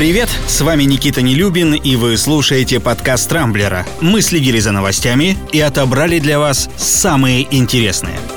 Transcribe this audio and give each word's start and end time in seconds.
привет! 0.00 0.30
С 0.46 0.62
вами 0.62 0.84
Никита 0.84 1.20
Нелюбин, 1.20 1.74
и 1.74 1.94
вы 1.94 2.16
слушаете 2.16 2.80
подкаст 2.80 3.28
Трамблера. 3.28 3.86
Мы 4.00 4.22
следили 4.22 4.58
за 4.58 4.72
новостями 4.72 5.36
и 5.52 5.60
отобрали 5.60 6.18
для 6.20 6.38
вас 6.38 6.70
самые 6.78 7.46
интересные– 7.54 8.18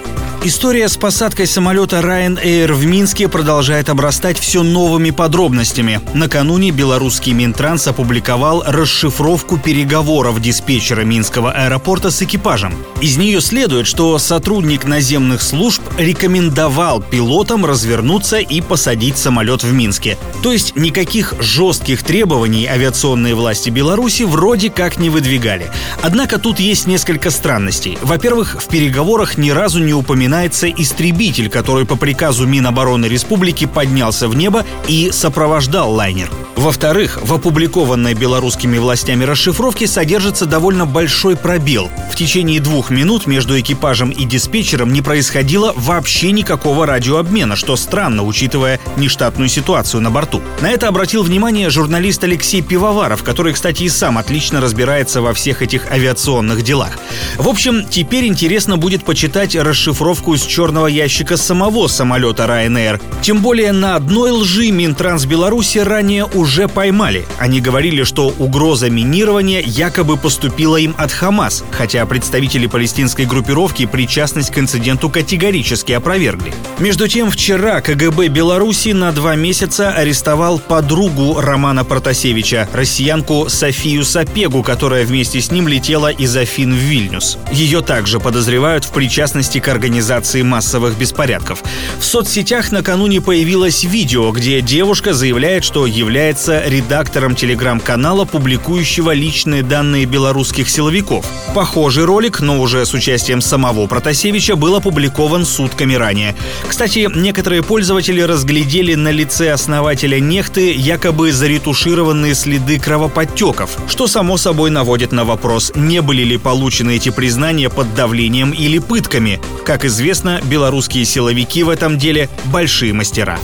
История 0.45 0.89
с 0.89 0.97
посадкой 0.97 1.47
самолета 1.47 2.01
Ryanair 2.01 2.73
в 2.73 2.85
Минске 2.85 3.29
продолжает 3.29 3.87
обрастать 3.87 4.37
все 4.37 4.61
новыми 4.61 5.11
подробностями. 5.11 6.01
Накануне 6.13 6.71
белорусский 6.71 7.31
Минтранс 7.31 7.87
опубликовал 7.87 8.61
расшифровку 8.67 9.57
переговоров 9.57 10.41
диспетчера 10.41 11.03
Минского 11.03 11.53
аэропорта 11.53 12.11
с 12.11 12.21
экипажем. 12.23 12.75
Из 13.03 13.17
нее 13.17 13.41
следует, 13.41 13.85
что 13.85 14.17
сотрудник 14.17 14.85
наземных 14.85 15.41
служб 15.41 15.81
рекомендовал 15.97 17.01
пилотам 17.01 17.65
развернуться 17.65 18.37
и 18.37 18.61
посадить 18.61 19.17
самолет 19.17 19.61
в 19.61 19.73
Минске. 19.73 20.17
То 20.41 20.53
есть 20.53 20.77
никаких 20.77 21.33
жестких 21.41 22.01
требований 22.03 22.65
авиационные 22.65 23.35
власти 23.35 23.69
Беларуси 23.69 24.23
вроде 24.23 24.69
как 24.69 24.99
не 24.99 25.09
выдвигали. 25.09 25.69
Однако 26.01 26.39
тут 26.39 26.61
есть 26.61 26.87
несколько 26.87 27.29
странностей. 27.29 27.97
Во-первых, 28.01 28.63
в 28.63 28.69
переговорах 28.69 29.37
ни 29.37 29.49
разу 29.49 29.83
не 29.83 29.93
упоминается 29.93 30.71
истребитель, 30.71 31.49
который 31.49 31.85
по 31.85 31.97
приказу 31.97 32.47
Минобороны 32.47 33.07
Республики 33.07 33.65
поднялся 33.65 34.29
в 34.29 34.35
небо 34.37 34.65
и 34.87 35.11
сопровождал 35.11 35.91
лайнер. 35.91 36.31
Во-вторых, 36.63 37.19
в 37.21 37.33
опубликованной 37.33 38.13
белорусскими 38.13 38.77
властями 38.77 39.25
расшифровке 39.25 39.85
содержится 39.85 40.45
довольно 40.45 40.85
большой 40.85 41.35
пробел. 41.35 41.91
В 42.09 42.15
течение 42.15 42.61
двух 42.61 42.89
минут 42.89 43.27
между 43.27 43.59
экипажем 43.59 44.11
и 44.11 44.23
диспетчером 44.23 44.93
не 44.93 45.01
происходило 45.01 45.73
вообще 45.75 46.31
никакого 46.31 46.85
радиообмена, 46.85 47.57
что 47.57 47.75
странно, 47.75 48.23
учитывая 48.23 48.79
нештатную 48.95 49.49
ситуацию 49.49 49.99
на 49.99 50.09
борту. 50.09 50.41
На 50.61 50.71
это 50.71 50.87
обратил 50.87 51.23
внимание 51.23 51.69
журналист 51.69 52.23
Алексей 52.23 52.61
Пивоваров, 52.61 53.23
который, 53.23 53.51
кстати, 53.51 53.83
и 53.83 53.89
сам 53.89 54.17
отлично 54.17 54.61
разбирается 54.61 55.21
во 55.21 55.33
всех 55.33 55.61
этих 55.61 55.91
авиационных 55.91 56.63
делах. 56.63 56.91
В 57.35 57.49
общем, 57.49 57.85
теперь 57.89 58.25
интересно 58.25 58.77
будет 58.77 59.03
почитать 59.03 59.53
расшифровку 59.53 60.33
из 60.33 60.43
черного 60.43 60.87
ящика 60.87 61.35
самого 61.35 61.87
самолета 61.87 62.43
Ryanair. 62.45 63.01
Тем 63.21 63.41
более 63.41 63.73
на 63.73 63.97
одной 63.97 64.31
лжи 64.31 64.71
Минтранс 64.71 65.25
Беларуси 65.25 65.79
ранее 65.79 66.23
уже 66.23 66.52
уже 66.53 66.67
поймали. 66.67 67.25
Они 67.39 67.59
говорили, 67.61 68.03
что 68.03 68.27
угроза 68.37 68.87
минирования 68.87 69.59
якобы 69.59 70.17
поступила 70.17 70.77
им 70.77 70.93
от 70.99 71.11
Хамас, 71.11 71.63
хотя 71.71 72.05
представители 72.05 72.67
палестинской 72.67 73.25
группировки 73.25 73.87
причастность 73.87 74.51
к 74.51 74.59
инциденту 74.59 75.09
категорически 75.09 75.93
опровергли. 75.93 76.53
Между 76.77 77.07
тем, 77.07 77.31
вчера 77.31 77.81
КГБ 77.81 78.27
Беларуси 78.27 78.89
на 78.89 79.11
два 79.11 79.35
месяца 79.35 79.93
арестовал 79.93 80.59
подругу 80.59 81.41
Романа 81.41 81.83
Протасевича, 81.83 82.69
россиянку 82.71 83.49
Софию 83.49 84.05
Сапегу, 84.05 84.61
которая 84.61 85.05
вместе 85.05 85.41
с 85.41 85.49
ним 85.49 85.67
летела 85.67 86.11
из 86.11 86.37
Афин 86.37 86.75
в 86.75 86.77
Вильнюс. 86.77 87.39
Ее 87.51 87.81
также 87.81 88.19
подозревают 88.19 88.85
в 88.85 88.91
причастности 88.91 89.57
к 89.57 89.67
организации 89.69 90.43
массовых 90.43 90.99
беспорядков. 90.99 91.63
В 91.97 92.05
соцсетях 92.05 92.71
накануне 92.71 93.21
появилось 93.21 93.83
видео, 93.83 94.29
где 94.31 94.61
девушка 94.61 95.15
заявляет, 95.15 95.63
что 95.63 95.87
является 95.87 96.32
является 96.33 96.67
редактором 96.67 97.35
телеграм-канала, 97.35 98.25
публикующего 98.25 99.11
личные 99.11 99.61
данные 99.61 100.05
белорусских 100.05 100.67
силовиков. 100.67 101.23
Похожий 101.53 102.05
ролик, 102.05 102.41
но 102.41 102.59
уже 102.59 102.87
с 102.87 102.93
участием 102.95 103.39
самого 103.39 103.85
Протасевича, 103.85 104.55
был 104.55 104.75
опубликован 104.75 105.45
сутками 105.45 105.93
ранее. 105.93 106.35
Кстати, 106.67 107.07
некоторые 107.13 107.61
пользователи 107.61 108.19
разглядели 108.21 108.95
на 108.95 109.11
лице 109.11 109.51
основателя 109.51 110.19
нехты 110.19 110.73
якобы 110.73 111.31
заретушированные 111.31 112.33
следы 112.33 112.79
кровоподтеков, 112.79 113.77
что 113.87 114.07
само 114.07 114.37
собой 114.37 114.71
наводит 114.71 115.11
на 115.11 115.25
вопрос, 115.25 115.71
не 115.75 116.01
были 116.01 116.23
ли 116.23 116.39
получены 116.39 116.95
эти 116.95 117.09
признания 117.09 117.69
под 117.69 117.93
давлением 117.93 118.51
или 118.51 118.79
пытками. 118.79 119.39
Как 119.65 119.85
известно, 119.85 120.41
белорусские 120.45 121.05
силовики 121.05 121.61
в 121.61 121.69
этом 121.69 121.99
деле 121.99 122.27
большие 122.45 122.91
мастера. 122.91 123.37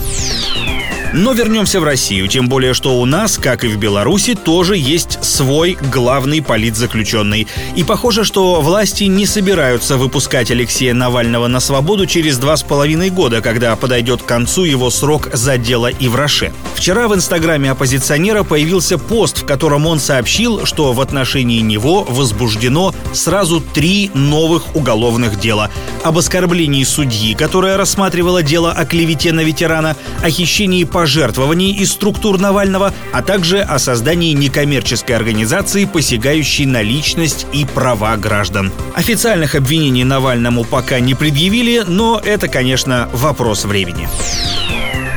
Но 1.12 1.32
вернемся 1.32 1.80
в 1.80 1.84
Россию, 1.84 2.28
тем 2.28 2.48
более, 2.48 2.72
что 2.72 3.00
у 3.00 3.04
нас, 3.04 3.36
как 3.36 3.64
и 3.64 3.68
в 3.68 3.76
Беларуси, 3.78 4.36
тоже 4.36 4.76
есть 4.76 5.18
свой 5.24 5.76
главный 5.92 6.40
политзаключенный. 6.40 7.48
И 7.74 7.82
похоже, 7.82 8.22
что 8.22 8.60
власти 8.60 9.04
не 9.04 9.26
собираются 9.26 9.96
выпускать 9.96 10.52
Алексея 10.52 10.94
Навального 10.94 11.48
на 11.48 11.58
свободу 11.58 12.06
через 12.06 12.38
два 12.38 12.56
с 12.56 12.62
половиной 12.62 13.10
года, 13.10 13.40
когда 13.40 13.74
подойдет 13.74 14.22
к 14.22 14.26
концу 14.26 14.62
его 14.62 14.88
срок 14.88 15.30
за 15.32 15.58
дело 15.58 15.88
и 15.88 16.06
в 16.06 16.14
Роше. 16.14 16.52
Вчера 16.76 17.08
в 17.08 17.14
инстаграме 17.14 17.72
оппозиционера 17.72 18.44
появился 18.44 18.96
пост, 18.96 19.42
в 19.42 19.46
котором 19.46 19.86
он 19.86 19.98
сообщил, 19.98 20.64
что 20.64 20.92
в 20.92 21.00
отношении 21.00 21.60
него 21.60 22.04
возбуждено 22.04 22.94
сразу 23.12 23.60
три 23.60 24.12
новых 24.14 24.76
уголовных 24.76 25.40
дела. 25.40 25.70
Об 26.04 26.18
оскорблении 26.18 26.84
судьи, 26.84 27.34
которая 27.34 27.76
рассматривала 27.76 28.44
дело 28.44 28.70
о 28.70 28.86
клевете 28.86 29.32
на 29.32 29.40
ветерана, 29.40 29.96
о 30.22 30.30
хищении 30.30 30.84
по 30.84 30.99
пожертвований 31.00 31.72
из 31.72 31.92
структур 31.92 32.38
Навального, 32.38 32.92
а 33.10 33.22
также 33.22 33.60
о 33.60 33.78
создании 33.78 34.34
некоммерческой 34.34 35.16
организации, 35.16 35.86
посягающей 35.86 36.66
на 36.66 36.82
личность 36.82 37.46
и 37.54 37.64
права 37.64 38.14
граждан. 38.18 38.70
Официальных 38.94 39.54
обвинений 39.54 40.04
Навальному 40.04 40.62
пока 40.62 41.00
не 41.00 41.14
предъявили, 41.14 41.84
но 41.86 42.20
это, 42.22 42.48
конечно, 42.48 43.08
вопрос 43.14 43.64
времени. 43.64 44.10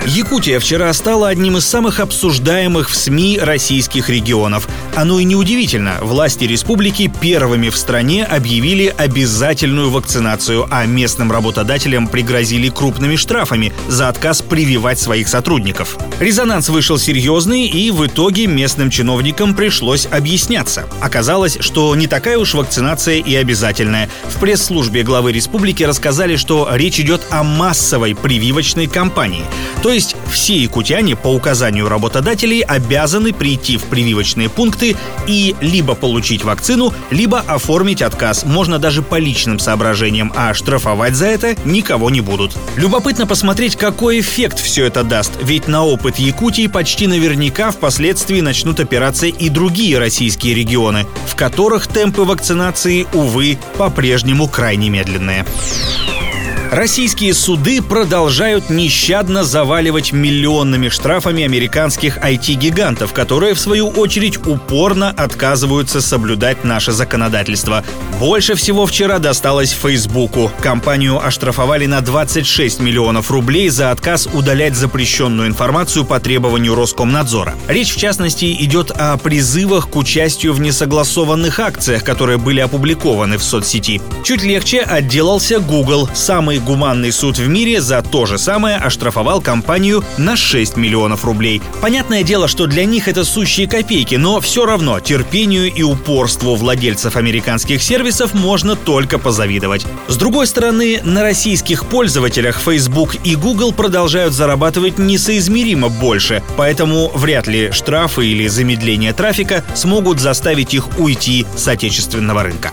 Якутия 0.06 0.60
вчера 0.60 0.94
стала 0.94 1.28
одним 1.28 1.58
из 1.58 1.66
самых 1.66 2.00
обсуждаемых 2.00 2.90
в 2.90 2.96
СМИ 2.96 3.40
российских 3.42 4.10
регионов. 4.10 4.70
Оно 4.96 5.20
и 5.20 5.24
неудивительно. 5.24 5.98
Власти 6.02 6.44
республики 6.44 7.12
первыми 7.20 7.70
в 7.70 7.78
стране 7.78 8.24
объявили 8.24 8.94
обязательную 8.96 9.90
вакцинацию, 9.90 10.68
а 10.70 10.86
местным 10.86 11.32
работодателям 11.32 12.08
пригрозили 12.08 12.70
крупными 12.70 13.16
штрафами 13.16 13.74
за 13.88 14.10
отказ 14.10 14.44
прививать 14.44 15.00
своих 15.00 15.30
сотрудников. 15.30 15.98
Резонанс 16.20 16.70
вышел 16.70 17.00
серьезный, 17.00 17.66
и 17.66 17.90
в 17.90 18.06
итоге 18.06 18.46
местным 18.46 18.92
чиновникам 18.92 19.56
пришлось 19.56 20.06
объясняться. 20.06 20.88
Оказалось, 21.02 21.58
что 21.60 21.96
не 21.96 22.06
такая 22.06 22.38
уж 22.38 22.54
вакцинация 22.54 23.16
и 23.16 23.34
обязательная. 23.34 24.10
В 24.30 24.40
пресс-службе 24.40 25.02
главы 25.02 25.32
республики 25.32 25.82
рассказали, 25.82 26.36
что 26.36 26.70
речь 26.72 27.00
идет 27.00 27.26
о 27.32 27.42
массовой 27.42 28.14
прививочной 28.14 28.86
кампании. 28.86 29.46
То 29.82 29.90
есть 29.90 30.16
все 30.32 30.56
якутяне 30.56 31.16
по 31.16 31.30
указанию 31.30 31.90
работодателей 31.90 32.62
обязаны 32.62 33.34
прийти 33.34 33.78
в 33.78 33.86
прививочные 33.86 34.50
пункты 34.50 34.83
и 35.28 35.56
либо 35.62 35.96
получить 35.96 36.44
вакцину, 36.44 36.94
либо 37.10 37.40
оформить 37.40 38.02
отказ. 38.02 38.44
Можно 38.46 38.80
даже 38.80 39.02
по 39.02 39.18
личным 39.20 39.60
соображениям, 39.60 40.32
а 40.36 40.54
штрафовать 40.54 41.16
за 41.16 41.28
это 41.28 41.56
никого 41.66 42.10
не 42.10 42.22
будут. 42.22 42.56
Любопытно 42.76 43.26
посмотреть, 43.28 43.76
какой 43.76 44.20
эффект 44.20 44.60
все 44.60 44.86
это 44.86 45.04
даст, 45.04 45.32
ведь 45.42 45.68
на 45.68 45.84
опыт 45.84 46.18
Якутии 46.18 46.68
почти 46.68 47.08
наверняка 47.08 47.72
впоследствии 47.72 48.42
начнут 48.42 48.80
опираться 48.80 49.28
и 49.28 49.50
другие 49.50 50.00
российские 50.00 50.56
регионы, 50.56 51.06
в 51.28 51.36
которых 51.36 51.88
темпы 51.88 52.22
вакцинации, 52.22 53.08
увы, 53.14 53.58
по-прежнему 53.78 54.48
крайне 54.48 54.90
медленные. 54.90 55.46
Российские 56.74 57.36
суды 57.36 57.84
продолжают 57.84 58.72
нещадно 58.72 59.44
заваливать 59.44 60.12
миллионными 60.12 60.90
штрафами 60.90 61.44
американских 61.44 62.18
IT-гигантов, 62.18 63.14
которые, 63.14 63.54
в 63.54 63.60
свою 63.60 63.90
очередь, 63.90 64.48
упорно 64.48 65.12
отказываются 65.12 66.02
соблюдать 66.02 66.64
наше 66.64 66.92
законодательство. 66.92 67.84
Больше 68.20 68.56
всего 68.56 68.88
вчера 68.88 69.20
досталось 69.20 69.70
Фейсбуку. 69.70 70.52
Компанию 70.62 71.24
оштрафовали 71.24 71.86
на 71.86 72.02
26 72.02 72.80
миллионов 72.80 73.30
рублей 73.30 73.70
за 73.70 73.92
отказ 73.92 74.28
удалять 74.34 74.76
запрещенную 74.76 75.50
информацию 75.50 76.06
по 76.06 76.20
требованию 76.20 76.74
Роскомнадзора. 76.74 77.54
Речь, 77.68 77.94
в 77.94 78.00
частности, 78.00 78.46
идет 78.64 78.90
о 78.90 79.16
призывах 79.18 79.92
к 79.92 79.96
участию 79.96 80.54
в 80.54 80.60
несогласованных 80.60 81.60
акциях, 81.60 82.04
которые 82.04 82.40
были 82.40 82.62
опубликованы 82.62 83.38
в 83.38 83.44
соцсети. 83.44 84.02
Чуть 84.24 84.42
легче 84.42 84.80
отделался 84.80 85.60
Google, 85.60 86.10
самый 86.16 86.63
гуманный 86.64 87.12
суд 87.12 87.38
в 87.38 87.48
мире 87.48 87.82
за 87.82 88.02
то 88.02 88.26
же 88.26 88.38
самое 88.38 88.78
оштрафовал 88.78 89.42
компанию 89.42 90.04
на 90.18 90.36
6 90.36 90.78
миллионов 90.78 91.26
рублей. 91.26 91.62
Понятное 91.82 92.24
дело, 92.24 92.48
что 92.48 92.66
для 92.68 92.86
них 92.86 93.08
это 93.08 93.24
сущие 93.24 93.68
копейки, 93.68 94.16
но 94.16 94.40
все 94.40 94.66
равно 94.66 95.00
терпению 95.00 95.72
и 95.72 95.84
упорству 95.84 96.56
владельцев 96.56 97.16
американских 97.16 97.84
сервисов 97.84 98.34
можно 98.34 98.76
только 98.76 99.20
позавидовать. 99.20 99.86
С 100.08 100.18
другой 100.18 100.48
стороны, 100.48 101.02
на 101.04 101.22
российских 101.22 101.86
пользователях 101.86 102.60
Facebook 102.60 103.16
и 103.24 103.36
Google 103.36 103.74
продолжают 103.74 104.34
зарабатывать 104.34 104.98
несоизмеримо 104.98 105.90
больше, 105.90 106.42
поэтому 106.58 107.12
вряд 107.14 107.48
ли 107.48 107.72
штрафы 107.72 108.26
или 108.28 108.48
замедление 108.48 109.14
трафика 109.14 109.64
смогут 109.76 110.20
заставить 110.20 110.74
их 110.74 111.00
уйти 111.00 111.46
с 111.56 111.68
отечественного 111.68 112.44
рынка. 112.44 112.72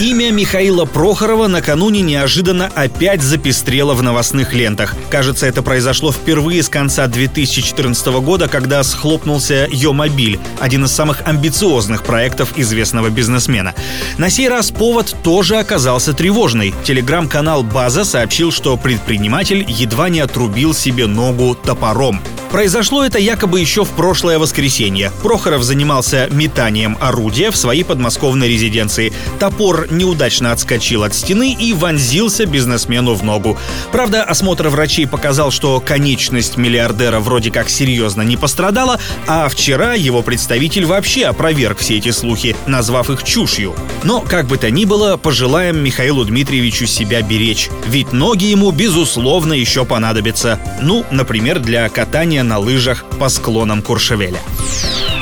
Имя 0.00 0.30
Михаила 0.30 0.86
Прохорова 0.86 1.46
накануне 1.46 2.00
неожиданно 2.00 2.70
опять 2.74 3.20
запестрело 3.20 3.92
в 3.92 4.02
новостных 4.02 4.54
лентах. 4.54 4.96
Кажется, 5.10 5.46
это 5.46 5.62
произошло 5.62 6.10
впервые 6.10 6.62
с 6.62 6.70
конца 6.70 7.06
2014 7.06 8.06
года, 8.22 8.48
когда 8.48 8.82
схлопнулся 8.82 9.68
Йомобиль, 9.70 10.40
один 10.58 10.86
из 10.86 10.92
самых 10.92 11.28
амбициозных 11.28 12.02
проектов 12.02 12.54
известного 12.56 13.10
бизнесмена. 13.10 13.74
На 14.16 14.30
сей 14.30 14.48
раз 14.48 14.70
повод 14.70 15.14
тоже 15.22 15.58
оказался 15.58 16.14
тревожный. 16.14 16.72
Телеграм-канал 16.82 17.62
«База» 17.62 18.06
сообщил, 18.06 18.52
что 18.52 18.78
предприниматель 18.78 19.66
едва 19.68 20.08
не 20.08 20.20
отрубил 20.20 20.72
себе 20.72 21.08
ногу 21.08 21.54
топором. 21.54 22.22
Произошло 22.50 23.04
это 23.04 23.18
якобы 23.18 23.60
еще 23.60 23.84
в 23.84 23.90
прошлое 23.90 24.40
воскресенье. 24.40 25.12
Прохоров 25.22 25.62
занимался 25.62 26.28
метанием 26.32 26.98
орудия 27.00 27.52
в 27.52 27.56
своей 27.56 27.84
подмосковной 27.84 28.48
резиденции. 28.48 29.12
Топор 29.38 29.86
неудачно 29.90 30.52
отскочил 30.52 31.04
от 31.04 31.14
стены 31.14 31.52
и 31.52 31.72
вонзился 31.72 32.46
бизнесмену 32.46 33.14
в 33.14 33.22
ногу. 33.22 33.58
Правда, 33.92 34.22
осмотр 34.22 34.68
врачей 34.68 35.06
показал, 35.06 35.50
что 35.50 35.80
конечность 35.80 36.56
миллиардера 36.56 37.20
вроде 37.20 37.50
как 37.50 37.68
серьезно 37.68 38.22
не 38.22 38.36
пострадала, 38.36 38.98
а 39.26 39.48
вчера 39.48 39.94
его 39.94 40.22
представитель 40.22 40.84
вообще 40.84 41.26
опроверг 41.26 41.78
все 41.78 41.98
эти 41.98 42.10
слухи, 42.10 42.56
назвав 42.66 43.10
их 43.10 43.24
чушью. 43.24 43.74
Но, 44.02 44.20
как 44.20 44.46
бы 44.46 44.56
то 44.56 44.70
ни 44.70 44.84
было, 44.84 45.16
пожелаем 45.16 45.82
Михаилу 45.82 46.24
Дмитриевичу 46.24 46.86
себя 46.86 47.22
беречь. 47.22 47.68
Ведь 47.86 48.12
ноги 48.12 48.44
ему, 48.44 48.70
безусловно, 48.70 49.52
еще 49.52 49.84
понадобятся. 49.84 50.58
Ну, 50.80 51.04
например, 51.10 51.58
для 51.58 51.88
катания 51.88 52.42
на 52.42 52.58
лыжах 52.58 53.04
по 53.18 53.28
склонам 53.28 53.82
Куршевеля. 53.82 54.40